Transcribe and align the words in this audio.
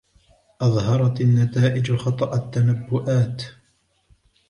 أظهرت 0.61 1.21
النتائجُ 1.21 1.95
خطأ 1.95 2.35
التنبؤات. 2.35 3.43